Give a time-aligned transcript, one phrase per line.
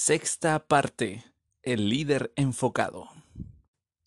[0.00, 1.24] Sexta parte.
[1.60, 3.08] El líder enfocado.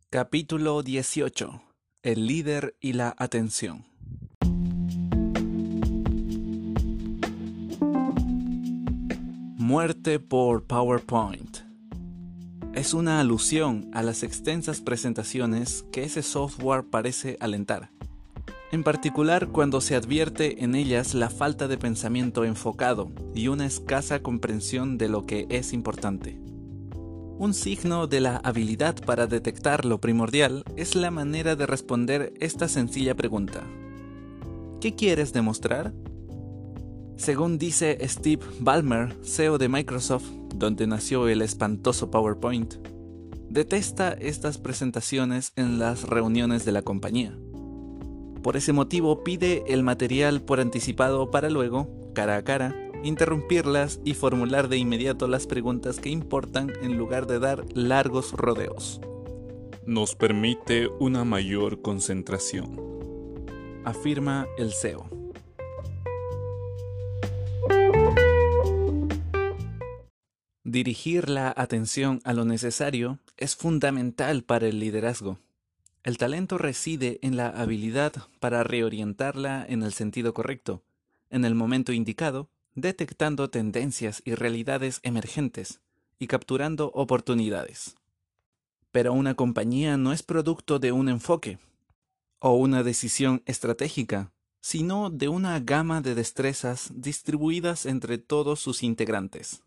[0.10, 1.62] Capítulo 18.
[2.02, 3.84] El líder y la atención.
[9.58, 11.58] Muerte por PowerPoint.
[12.74, 17.92] Es una alusión a las extensas presentaciones que ese software parece alentar.
[18.72, 24.22] En particular cuando se advierte en ellas la falta de pensamiento enfocado y una escasa
[24.22, 26.40] comprensión de lo que es importante.
[27.38, 32.70] Un signo de la habilidad para detectar lo primordial es la manera de responder esta
[32.70, 33.62] sencilla pregunta.
[34.80, 35.94] ¿Qué quieres demostrar?
[37.18, 42.76] Según dice Steve Ballmer, CEO de Microsoft, donde nació el espantoso PowerPoint,
[43.50, 47.38] detesta estas presentaciones en las reuniones de la compañía.
[48.44, 54.16] Por ese motivo pide el material por anticipado para luego, cara a cara, interrumpirlas y
[54.16, 59.00] formular de inmediato las preguntas que importan en lugar de dar largos rodeos.
[59.86, 62.80] Nos permite una mayor concentración,
[63.84, 65.08] afirma el CEO.
[70.64, 75.38] Dirigir la atención a lo necesario es fundamental para el liderazgo.
[76.04, 80.84] El talento reside en la habilidad para reorientarla en el sentido correcto,
[81.30, 85.80] en el momento indicado, detectando tendencias y realidades emergentes
[86.18, 87.98] y capturando oportunidades.
[88.92, 91.60] Pero una compañía no es producto de un enfoque
[92.40, 99.64] o una decisión estratégica, sino de una gama de destrezas distribuidas entre todos sus integrantes.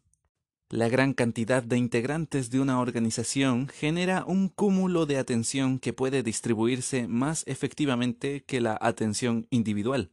[0.75, 6.25] La gran cantidad de integrantes de una organización genera un cúmulo de atención que puede
[6.25, 10.11] distribuirse más efectivamente que la atención individual.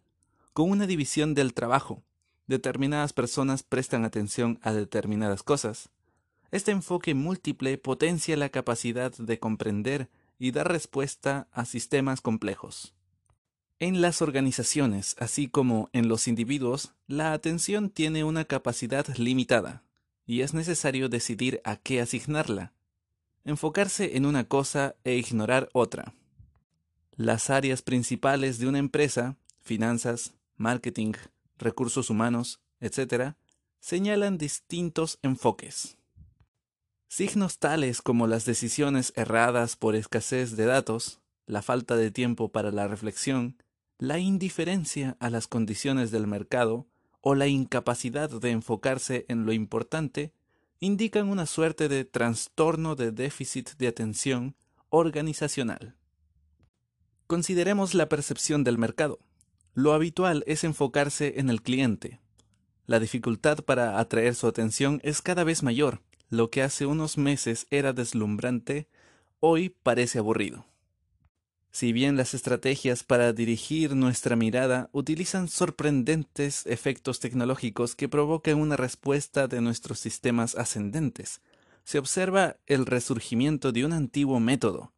[0.53, 2.03] Con una división del trabajo,
[2.45, 5.89] determinadas personas prestan atención a determinadas cosas.
[6.51, 12.93] Este enfoque múltiple potencia la capacidad de comprender y dar respuesta a sistemas complejos.
[13.79, 19.81] En las organizaciones, así como en los individuos, la atención tiene una capacidad limitada
[20.31, 22.71] y es necesario decidir a qué asignarla,
[23.43, 26.13] enfocarse en una cosa e ignorar otra.
[27.17, 31.15] Las áreas principales de una empresa, finanzas, marketing,
[31.57, 33.33] recursos humanos, etc.,
[33.81, 35.97] señalan distintos enfoques.
[37.09, 42.71] Signos tales como las decisiones erradas por escasez de datos, la falta de tiempo para
[42.71, 43.61] la reflexión,
[43.97, 46.87] la indiferencia a las condiciones del mercado
[47.21, 50.33] o la incapacidad de enfocarse en lo importante
[50.79, 54.55] indican una suerte de trastorno de déficit de atención
[54.89, 55.95] organizacional.
[57.27, 59.19] Consideremos la percepción del mercado.
[59.73, 62.19] Lo habitual es enfocarse en el cliente.
[62.87, 66.01] La dificultad para atraer su atención es cada vez mayor.
[66.29, 68.89] Lo que hace unos meses era deslumbrante,
[69.39, 70.65] hoy parece aburrido.
[71.71, 78.75] Si bien las estrategias para dirigir nuestra mirada utilizan sorprendentes efectos tecnológicos que provocan una
[78.75, 81.41] respuesta de nuestros sistemas ascendentes,
[81.85, 84.91] se observa el resurgimiento de un antiguo método,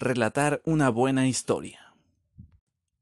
[0.00, 1.94] relatar una buena historia.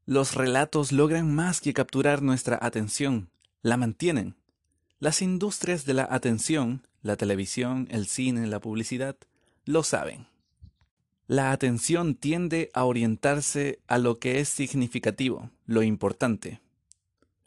[0.05, 3.31] Los relatos logran más que capturar nuestra atención,
[3.63, 4.37] la mantienen.
[4.99, 9.17] Las industrias de la atención, la televisión, el cine, la publicidad,
[9.65, 10.29] lo saben.
[11.29, 16.61] La atención tiende a orientarse a lo que es significativo, lo importante.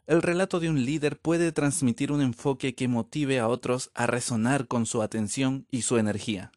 [0.06, 4.66] El relato de un líder puede transmitir un enfoque que motive a otros a resonar
[4.66, 6.52] con su atención y su energía.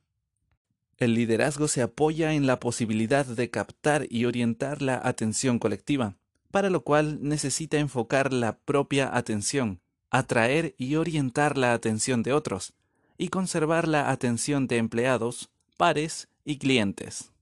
[0.98, 6.18] El liderazgo se apoya en la posibilidad de captar y orientar la atención colectiva,
[6.52, 9.80] para lo cual necesita enfocar la propia atención,
[10.10, 12.74] atraer y orientar la atención de otros,
[13.18, 17.34] y conservar la atención de empleados, pares y clientes.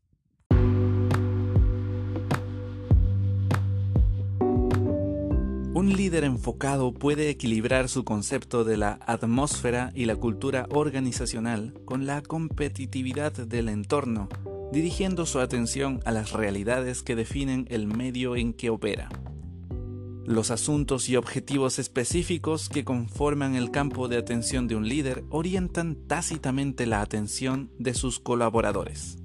[5.82, 12.06] Un líder enfocado puede equilibrar su concepto de la atmósfera y la cultura organizacional con
[12.06, 14.30] la competitividad del entorno,
[14.72, 19.10] dirigiendo su atención a las realidades que definen el medio en que opera.
[20.26, 25.96] Los asuntos y objetivos específicos que conforman el campo de atención de un líder orientan
[25.96, 29.18] tácitamente la atención de sus colaboradores.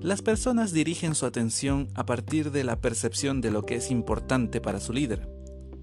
[0.00, 4.60] Las personas dirigen su atención a partir de la percepción de lo que es importante
[4.60, 5.28] para su líder.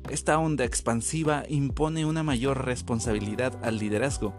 [0.09, 4.35] Esta onda expansiva impone una mayor responsabilidad al liderazgo.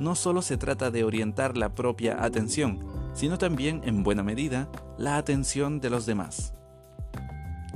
[0.00, 2.80] No solo se trata de orientar la propia atención,
[3.12, 6.54] sino también, en buena medida, la atención de los demás.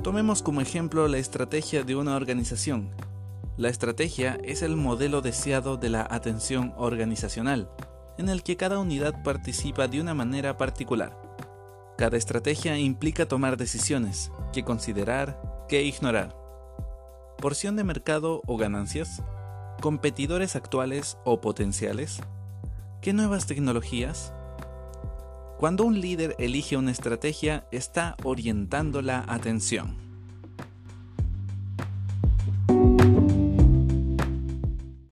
[0.03, 2.89] Tomemos como ejemplo la estrategia de una organización.
[3.57, 7.69] La estrategia es el modelo deseado de la atención organizacional,
[8.17, 11.19] en el que cada unidad participa de una manera particular.
[11.97, 16.33] Cada estrategia implica tomar decisiones, qué considerar, qué ignorar.
[17.37, 19.21] Porción de mercado o ganancias,
[19.81, 22.21] competidores actuales o potenciales,
[23.01, 24.33] qué nuevas tecnologías.
[25.59, 30.08] Cuando un líder elige una estrategia, está orientando la atención.